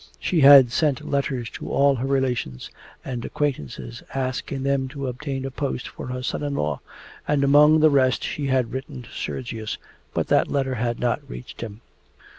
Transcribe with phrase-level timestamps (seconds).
[0.19, 2.71] She had sent letters to all her relations
[3.05, 6.81] and acquaintances asking them to obtain a post for her son in law,
[7.27, 9.77] and among the rest she had written to Sergius,
[10.15, 11.81] but that letter had not reached him.